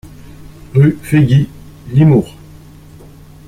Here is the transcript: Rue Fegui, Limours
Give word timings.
Rue 0.73 0.97
Fegui, 1.03 1.47
Limours 1.91 2.35